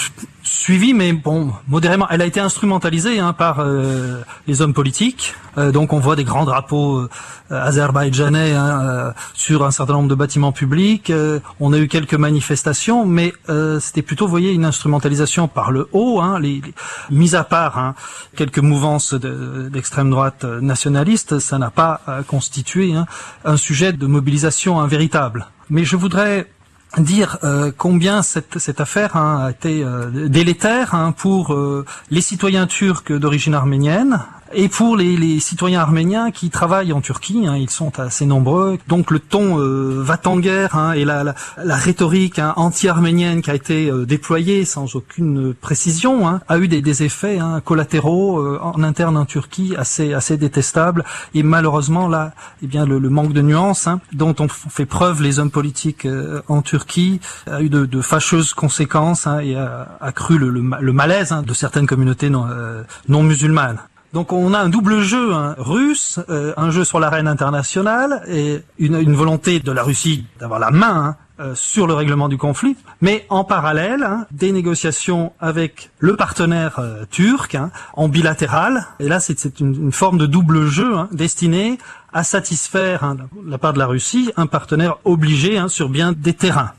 [0.46, 2.06] suivie, mais bon, modérément.
[2.08, 5.34] Elle a été instrumentalisée hein, par euh, les hommes politiques.
[5.58, 7.08] Euh, donc on voit des grands drapeaux euh,
[7.50, 11.12] azerbaïdjanais hein, sur un certain nombre de bâtiments publics.
[11.60, 13.32] on a eu quelques manifestations, mais
[13.80, 16.20] c'était plutôt, vous voyez, une instrumentalisation par le haut.
[16.20, 16.62] Hein, les,
[17.10, 17.94] mis à part hein,
[18.36, 23.06] quelques mouvances d'extrême droite nationaliste, ça n'a pas constitué hein,
[23.44, 25.46] un sujet de mobilisation un véritable.
[25.70, 26.46] Mais je voudrais
[26.98, 32.20] dire euh, combien cette, cette affaire hein, a été euh, délétère hein, pour euh, les
[32.20, 34.20] citoyens turcs d'origine arménienne,
[34.52, 38.78] et pour les, les, citoyens arméniens qui travaillent en Turquie, hein, ils sont assez nombreux.
[38.88, 43.42] Donc le ton euh, va en guerre hein, et la, la, la rhétorique hein, anti-arménienne
[43.42, 47.60] qui a été euh, déployée sans aucune précision hein, a eu des, des effets hein,
[47.64, 51.04] collatéraux euh, en interne en Turquie assez assez détestables.
[51.34, 52.32] Et malheureusement là,
[52.62, 56.06] eh bien le, le manque de nuances hein, dont on fait preuve les hommes politiques
[56.06, 61.34] euh, en Turquie a eu de, de fâcheuses conséquences et a accru le, le, malaise
[61.46, 62.46] de certaines communautés non,
[63.08, 63.80] non musulmanes.
[64.16, 68.62] Donc on a un double jeu hein, russe, euh, un jeu sur l'arène internationale et
[68.78, 72.78] une, volonté de la Russie d'avoir la main hein, euh, sur le règlement du conflit,
[73.02, 78.86] mais en parallèle hein, des négociations avec le partenaire euh, turc hein, en bilatéral.
[79.00, 81.76] Et là c'est une, une, forme de double jeu hein, destiné
[82.14, 86.72] à satisfaire de la part de la Russie un partenaire obligé sur bien des terrains.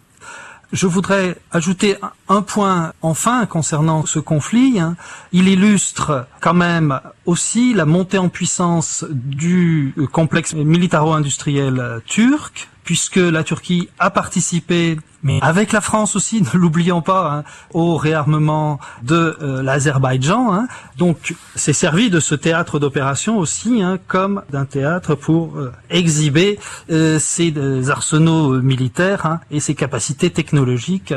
[0.74, 1.96] Je voudrais ajouter
[2.28, 4.80] un point enfin concernant ce conflit.
[4.80, 4.98] Hein.
[5.32, 13.44] Il illustre quand même aussi la montée en puissance du complexe militaro-industriel turc, puisque la
[13.44, 19.36] Turquie a participé mais avec la France aussi, ne l'oublions pas, hein, au réarmement de
[19.42, 20.54] euh, l'Azerbaïdjan.
[20.54, 20.68] Hein.
[20.98, 26.60] Donc, c'est servi de ce théâtre d'opération aussi hein, comme d'un théâtre pour euh, exhiber
[26.92, 27.54] euh, ses
[27.90, 31.14] arsenaux militaires et ses capacités technologiques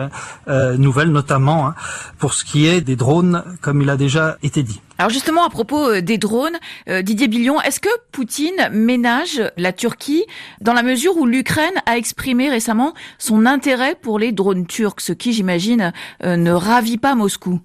[0.48, 1.72] nouvelles notamment
[2.18, 4.80] pour ce qui est des drones, comme il a déjà été dit.
[5.00, 6.58] Alors justement, à propos euh, des drones,
[6.90, 10.26] euh, Didier Billon, est-ce que Poutine ménage la Turquie
[10.60, 15.14] dans la mesure où l'Ukraine a exprimé récemment son intérêt pour les drones turcs, ce
[15.14, 17.60] qui, j'imagine, euh, ne ravit pas Moscou?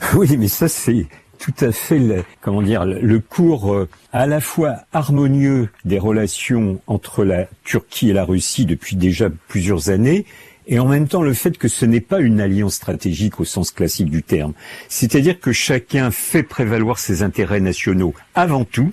[0.14, 1.06] Oui, mais ça c'est
[1.38, 7.22] tout à fait le, comment dire le cours à la fois harmonieux des relations entre
[7.22, 10.24] la Turquie et la Russie depuis déjà plusieurs années
[10.68, 13.72] et en même temps le fait que ce n'est pas une alliance stratégique au sens
[13.72, 14.52] classique du terme.
[14.88, 18.92] C'est-à-dire que chacun fait prévaloir ses intérêts nationaux avant tout,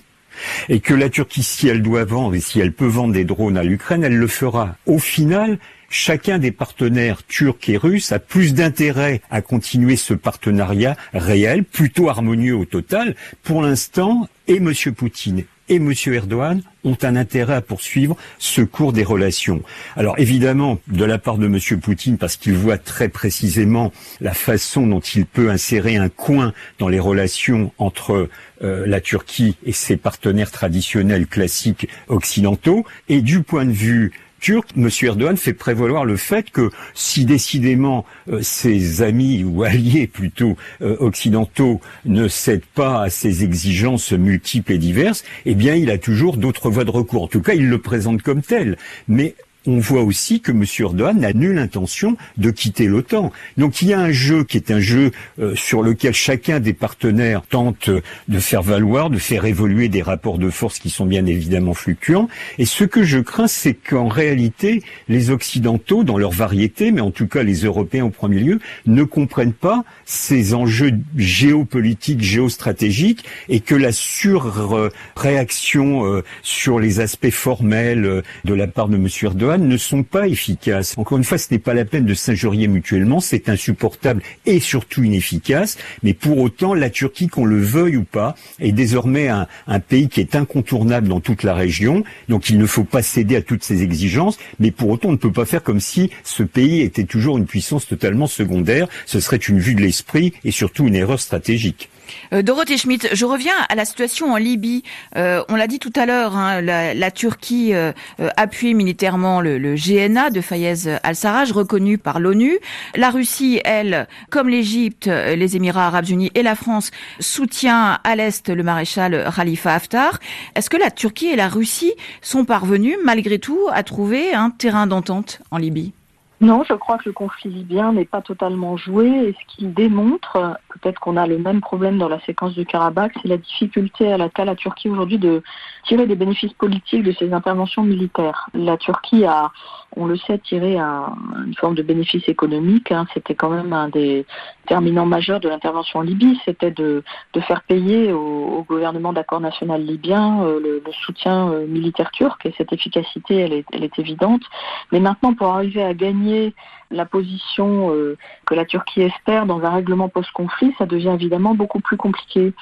[0.68, 3.56] et que la Turquie, si elle doit vendre et si elle peut vendre des drones
[3.56, 4.76] à l'Ukraine, elle le fera.
[4.84, 5.58] Au final,
[5.88, 12.08] chacun des partenaires turcs et russes a plus d'intérêt à continuer ce partenariat réel, plutôt
[12.08, 13.16] harmonieux au total.
[13.42, 14.72] Pour l'instant, et M.
[14.94, 15.92] Poutine et M.
[16.06, 19.62] Erdogan ont un intérêt à poursuivre ce cours des relations.
[19.96, 21.80] Alors évidemment, de la part de M.
[21.80, 26.88] Poutine, parce qu'il voit très précisément la façon dont il peut insérer un coin dans
[26.88, 28.28] les relations entre
[28.62, 34.68] euh, la Turquie et ses partenaires traditionnels classiques occidentaux, et du point de vue turc,
[34.76, 34.88] M.
[35.02, 40.96] Erdogan fait prévaloir le fait que si décidément euh, ses amis ou alliés plutôt euh,
[41.00, 46.36] occidentaux ne cèdent pas à ses exigences multiples et diverses, eh bien il a toujours
[46.36, 47.24] d'autres voies de recours.
[47.24, 48.76] En tout cas, il le présente comme tel.
[49.08, 49.34] Mais
[49.66, 50.64] on voit aussi que M.
[50.78, 53.32] Erdogan n'a nulle intention de quitter l'OTAN.
[53.56, 56.72] Donc il y a un jeu qui est un jeu euh, sur lequel chacun des
[56.72, 57.90] partenaires tente
[58.28, 62.28] de faire valoir, de faire évoluer des rapports de force qui sont bien évidemment fluctuants.
[62.58, 67.10] Et ce que je crains, c'est qu'en réalité, les Occidentaux, dans leur variété, mais en
[67.10, 73.60] tout cas les Européens au premier lieu, ne comprennent pas ces enjeux géopolitiques, géostratégiques, et
[73.60, 79.08] que la surréaction euh, sur les aspects formels euh, de la part de M.
[79.22, 80.94] Erdogan ne sont pas efficaces.
[80.96, 85.02] Encore une fois, ce n'est pas la peine de s'injurier mutuellement, c'est insupportable et surtout
[85.02, 89.80] inefficace, mais pour autant, la Turquie, qu'on le veuille ou pas, est désormais un, un
[89.80, 93.42] pays qui est incontournable dans toute la région, donc il ne faut pas céder à
[93.42, 96.80] toutes ces exigences, mais pour autant, on ne peut pas faire comme si ce pays
[96.80, 100.94] était toujours une puissance totalement secondaire, ce serait une vue de l'esprit et surtout une
[100.94, 101.88] erreur stratégique.
[102.32, 104.82] Euh, Dorothée Schmidt, je reviens à la situation en Libye.
[105.16, 107.92] Euh, on l'a dit tout à l'heure, hein, la, Turquie euh
[108.36, 112.58] appuie militairement le, le, GNA de Fayez al-Sarraj, reconnu par l'ONU.
[112.94, 116.90] La Russie, elle, comme l'Égypte, les Émirats arabes unis et la France,
[117.20, 120.18] soutient à l'est le maréchal Khalifa Haftar.
[120.54, 124.86] Est-ce que la Turquie et la Russie sont parvenues, malgré tout, à trouver un terrain
[124.86, 125.92] d'entente en Libye?
[126.40, 129.06] Non, je crois que le conflit libyen n'est pas totalement joué.
[129.06, 133.14] Et ce qu'il démontre, peut-être qu'on a le même problème dans la séquence du Karabakh,
[133.22, 135.42] c'est la difficulté à la Turquie aujourd'hui de
[135.86, 138.48] tirer des bénéfices politiques de ses interventions militaires.
[138.54, 139.50] La Turquie a,
[139.96, 141.14] on le sait, tiré un,
[141.46, 142.92] une forme de bénéfice économique.
[142.92, 143.06] Hein.
[143.14, 144.26] C'était quand même un des
[144.66, 147.02] terminants majeurs de l'intervention en Libye, c'était de,
[147.46, 152.72] faire payer au, gouvernement d'accord national libyen euh, le, soutien euh, militaire turc et cette
[152.72, 154.42] efficacité, elle est évidente.
[154.90, 156.54] Mais maintenant, pour arriver à gagner
[156.90, 161.80] la position euh, que la Turquie espère dans un règlement post-conflit, ça devient évidemment beaucoup
[161.80, 162.52] plus compliqué.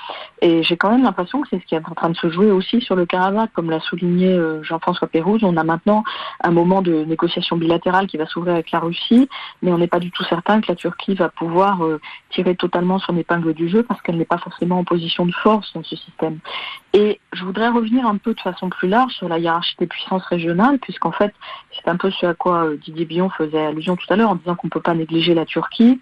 [0.41, 2.51] Et j'ai quand même l'impression que c'est ce qui est en train de se jouer
[2.51, 5.43] aussi sur le Karabakh, comme l'a souligné euh, Jean-François Pérouse.
[5.45, 6.05] On a maintenant
[6.43, 9.29] un moment de négociation bilatérale qui va s'ouvrir avec la Russie,
[9.63, 12.99] mais on n'est pas du tout certain que la Turquie va pouvoir euh, tirer totalement
[12.99, 15.97] son épingle du jeu parce qu'elle n'est pas forcément en position de force dans ce
[15.97, 16.39] système.
[16.93, 20.25] Et je voudrais revenir un peu de façon plus large sur la hiérarchie des puissances
[20.27, 21.35] régionales, puisqu'en fait,
[21.85, 24.55] c'est un peu ce à quoi Didier Billon faisait allusion tout à l'heure en disant
[24.55, 26.01] qu'on ne peut pas négliger la Turquie.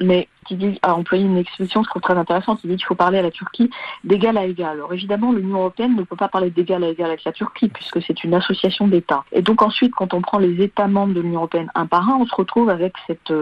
[0.00, 3.30] Mais qui a employé une expression, très intéressante, il dit qu'il faut parler à la
[3.30, 3.70] Turquie
[4.04, 4.72] d'égal à égal.
[4.72, 8.02] Alors évidemment, l'Union européenne ne peut pas parler d'égal à égal avec la Turquie, puisque
[8.02, 9.24] c'est une association d'États.
[9.32, 12.16] Et donc ensuite, quand on prend les États membres de l'Union européenne un par un,
[12.20, 13.32] on se retrouve avec cette,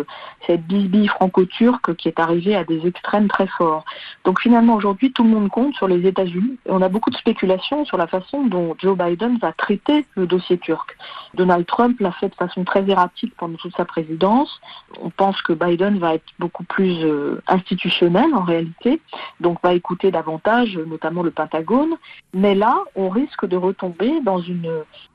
[0.47, 3.85] cette bisbille franco-turque qui est arrivée à des extrêmes très forts.
[4.25, 6.59] Donc finalement, aujourd'hui, tout le monde compte sur les États-Unis.
[6.67, 10.59] On a beaucoup de spéculations sur la façon dont Joe Biden va traiter le dossier
[10.59, 10.97] turc.
[11.35, 14.61] Donald Trump l'a fait de façon très erratique pendant toute sa présidence.
[15.01, 19.01] On pense que Biden va être beaucoup plus euh, institutionnelle en réalité,
[19.41, 21.95] donc va écouter davantage notamment le Pentagone.
[22.35, 24.41] Mais là, on risque de retomber dans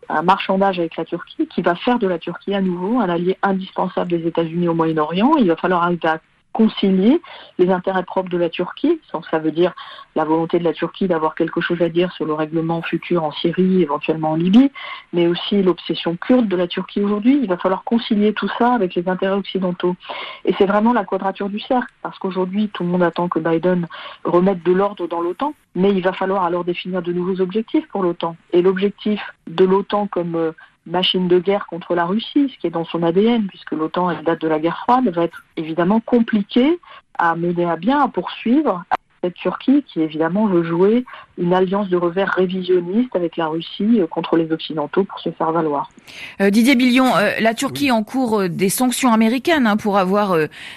[0.09, 3.37] un marchandage avec la Turquie qui va faire de la Turquie à nouveau un allié
[3.41, 5.35] indispensable des États-Unis au Moyen-Orient.
[5.37, 6.19] Il va falloir arriver à
[6.53, 7.21] concilier
[7.57, 9.73] les intérêts propres de la Turquie, ça veut dire
[10.15, 13.31] la volonté de la Turquie d'avoir quelque chose à dire sur le règlement futur en
[13.31, 14.71] Syrie, éventuellement en Libye,
[15.11, 17.39] mais aussi l'obsession kurde de la Turquie aujourd'hui.
[17.41, 19.95] Il va falloir concilier tout ça avec les intérêts occidentaux.
[20.45, 23.87] Et c'est vraiment la quadrature du cercle, parce qu'aujourd'hui, tout le monde attend que Biden
[24.23, 28.03] remette de l'ordre dans l'OTAN, mais il va falloir alors définir de nouveaux objectifs pour
[28.03, 28.35] l'OTAN.
[28.51, 30.53] Et l'objectif de l'OTAN comme
[30.85, 34.41] machine de guerre contre la Russie, ce qui est dans son ADN, puisque l'OTAN date
[34.41, 36.79] de la guerre froide, va être évidemment compliqué
[37.17, 38.83] à mener à bien, à poursuivre,
[39.23, 41.05] cette Turquie qui évidemment veut jouer
[41.37, 45.51] une alliance de revers révisionniste avec la Russie euh, contre les Occidentaux pour se faire
[45.51, 45.89] valoir.
[46.41, 50.35] Euh, Didier Billion, euh, la Turquie encourt des sanctions américaines hein, pour avoir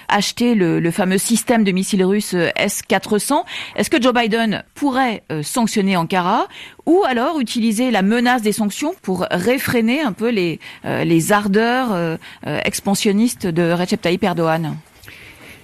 [0.09, 3.43] acheté le, fameux système de missiles russes S-400.
[3.75, 6.47] Est-ce que Joe Biden pourrait sanctionner Ankara
[6.87, 13.47] ou alors utiliser la menace des sanctions pour réfréner un peu les, les ardeurs expansionnistes
[13.47, 14.77] de Recep Tayyip Erdogan?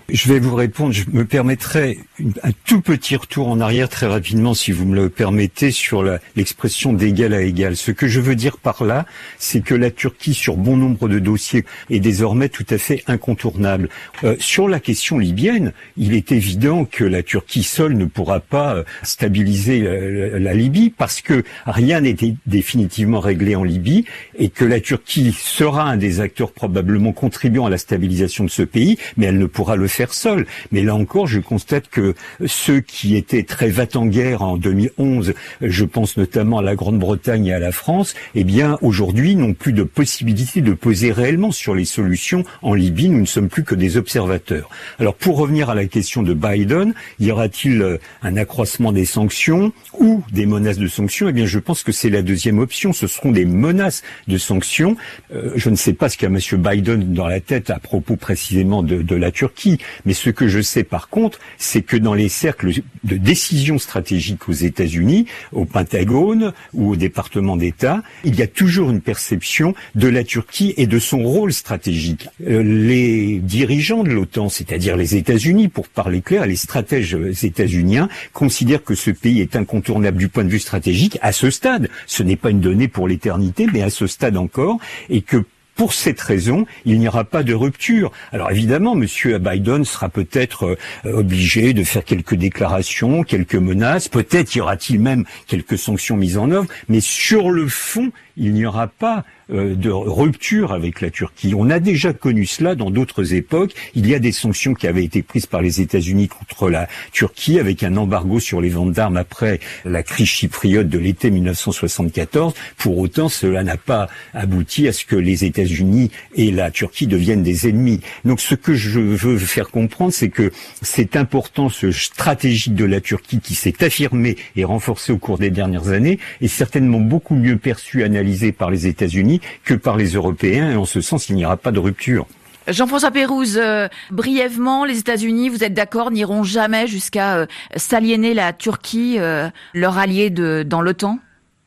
[0.08, 0.92] Je vais vous répondre.
[0.92, 1.98] Je me permettrai
[2.42, 6.04] un tout petit retour en arrière très rapidement, si vous me le permettez, sur
[6.36, 7.76] l'expression d'égal à égal.
[7.76, 9.06] Ce que je veux dire par là,
[9.38, 13.88] c'est que la Turquie, sur bon nombre de dossiers, est désormais tout à fait incontournable.
[14.24, 18.76] Euh, sur la question libyenne, il est évident que la Turquie seule ne pourra pas
[18.76, 24.04] euh, stabiliser la, la Libye parce que rien n'est définitivement réglé en Libye
[24.38, 28.62] et que la Turquie sera un des acteurs probablement contribuant à la stabilisation de ce
[28.62, 30.46] pays, mais elle ne pourra le seule.
[30.70, 32.14] Mais là encore, je constate que
[32.46, 37.46] ceux qui étaient très va en guerre en 2011, je pense notamment à la Grande-Bretagne
[37.46, 41.74] et à la France, eh bien aujourd'hui n'ont plus de possibilité de poser réellement sur
[41.74, 43.08] les solutions en Libye.
[43.08, 44.70] Nous ne sommes plus que des observateurs.
[44.98, 49.72] Alors pour revenir à la question de Biden, y aura-t-il euh, un accroissement des sanctions
[49.98, 51.28] ou des menaces de sanctions?
[51.28, 52.92] Eh bien je pense que c'est la deuxième option.
[52.92, 54.96] Ce seront des menaces de sanctions.
[55.34, 56.38] Euh, je ne sais pas ce qu'a M.
[56.52, 60.84] Biden dans la tête à propos précisément de la Turquie, mais ce que je sais
[60.84, 62.72] par contre, c'est que dans les cercles
[63.04, 68.90] de décision stratégique aux États-Unis, au Pentagone ou au département d'État, il y a toujours
[68.90, 72.28] une perception de la Turquie et de son rôle stratégique.
[72.46, 78.84] Euh, les dirigeants de l'OTAN, c'est-à-dire les États-Unis, pour parler clair, les stratèges états-uniens considèrent
[78.84, 81.88] que ce pays est incontournable du point de vue stratégique à ce stade.
[82.06, 84.78] Ce n'est pas une donnée pour l'éternité, mais à ce stade encore,
[85.10, 88.12] et que pour cette raison, il n'y aura pas de rupture.
[88.32, 89.06] Alors évidemment, M.
[89.38, 95.24] Biden sera peut-être euh, obligé de faire quelques déclarations, quelques menaces, peut-être y aura-t-il même
[95.46, 100.72] quelques sanctions mises en œuvre, mais sur le fond, il n'y aura pas de rupture
[100.72, 101.54] avec la Turquie.
[101.56, 103.74] On a déjà connu cela dans d'autres époques.
[103.94, 107.58] Il y a des sanctions qui avaient été prises par les États-Unis contre la Turquie
[107.58, 112.54] avec un embargo sur les ventes d'armes après la crise chypriote de l'été 1974.
[112.76, 117.42] Pour autant, cela n'a pas abouti à ce que les États-Unis et la Turquie deviennent
[117.42, 118.00] des ennemis.
[118.24, 123.00] Donc ce que je veux faire comprendre, c'est que c'est important, ce stratégique de la
[123.00, 127.56] Turquie qui s'est affirmé et renforcé au cours des dernières années, est certainement beaucoup mieux
[127.56, 129.31] perçu, analysé par les États-Unis
[129.64, 132.26] que par les Européens, et en ce sens, il n'y aura pas de rupture.
[132.68, 138.52] Jean-François Pérouse, euh, brièvement, les États-Unis, vous êtes d'accord, n'iront jamais jusqu'à euh, s'aliéner la
[138.52, 141.18] Turquie, euh, leur allié de, dans l'OTAN?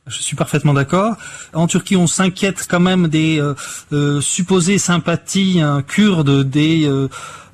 [0.08, 1.16] Je suis parfaitement d'accord.
[1.54, 3.42] En Turquie, on s'inquiète quand même des
[4.22, 6.88] supposées sympathies hein, kurdes, des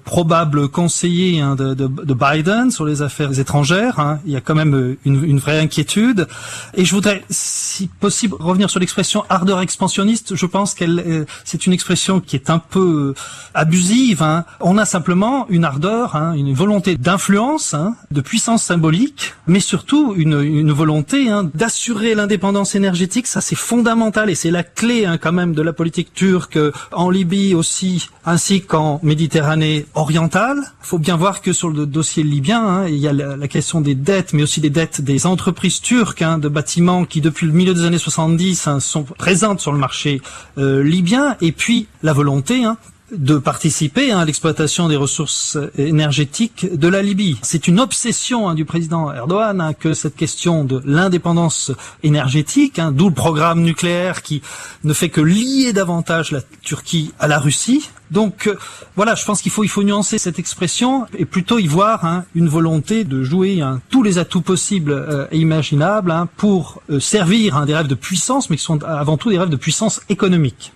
[0.04, 4.00] probable conseiller hein, de, de, de, Biden sur les affaires étrangères.
[4.00, 4.20] Hein.
[4.26, 6.28] Il y a quand même euh, une, une, vraie inquiétude.
[6.74, 10.36] Et je voudrais, si possible, revenir sur l'expression ardeur expansionniste.
[10.36, 13.22] Je pense qu'elle, euh, c'est une expression qui est un peu euh,
[13.54, 14.22] abusive.
[14.22, 14.46] Hein.
[14.60, 20.14] On a simplement une ardeur, hein, une volonté d'influence, hein, de puissance symbolique, mais surtout
[20.16, 23.28] une, une volonté hein, d'assurer l'indépendance énergétique.
[23.28, 26.60] Ça, c'est fondamental et c'est la clé quand même de la politique turque
[26.92, 30.58] en Libye aussi, ainsi qu'en Méditerranée orientale.
[30.82, 33.82] Il faut bien voir que sur le dossier libyen, hein, il y a la, question
[33.82, 37.54] des dettes, mais aussi des dettes des entreprises turques hein, de bâtiments qui, depuis le
[37.54, 40.22] milieu des années 70, hein, sont présentes sur le marché
[40.58, 42.64] euh, libyen, et puis la volonté
[43.12, 47.38] de participer à l'exploitation des ressources énergétiques de la Libye.
[47.42, 51.72] C'est une obsession du président Erdogan que cette question de l'indépendance
[52.04, 54.42] énergétique, d'où le programme nucléaire qui
[54.84, 58.58] ne fait que lier davantage la Turquie à la Russie, donc euh,
[58.98, 62.26] voilà, je pense qu'il faut il faut nuancer cette expression et plutôt y voir hein,
[62.36, 67.00] une volonté de jouer hein, tous les atouts possibles euh, et imaginables hein, pour euh,
[67.00, 70.74] servir des rêves de puissance, mais qui sont avant tout des rêves de puissance économique.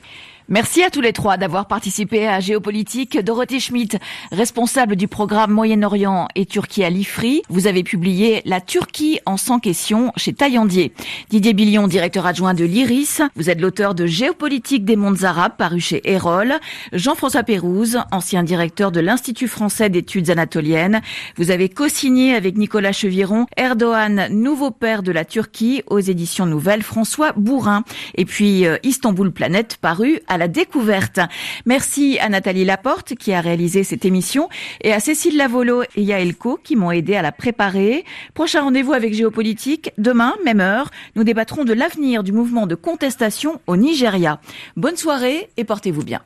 [0.48, 3.18] Merci à tous les trois d'avoir participé à Géopolitique.
[3.20, 3.98] Dorothée Schmidt,
[4.32, 7.42] responsable du programme Moyen-Orient et Turquie à l'IFRI.
[7.50, 10.94] Vous avez publié La Turquie en 100 questions chez Taillandier.
[11.32, 13.24] Didier Billion, directeur adjoint de l'IRIS.
[13.36, 16.54] Vous êtes l'auteur de Géopolitique des mondes arabes, paru chez Erol.
[16.94, 21.02] Jean-François Pérouse, ancien directeur de l'Institut français d'études anatoliennes.
[21.38, 26.84] Vous avez co-signé avec Nicolas Cheviron Erdogan, nouveau père de la Turquie aux éditions nouvelles
[26.84, 27.84] François Bourrin.
[28.14, 31.20] Et puis euh, Istanbul Planète, paru à à la découverte.
[31.66, 34.50] Merci à Nathalie Laporte qui a réalisé cette émission
[34.82, 38.06] et à Cécile Lavolo et Yael Co qui m'ont aidé à la préparer.
[38.34, 39.92] Prochain rendez-vous avec Géopolitique.
[39.98, 44.40] Demain, même heure, nous débattrons de l'avenir du mouvement de contestation au Nigeria.
[44.76, 46.22] Bonne soirée et portez-vous bien.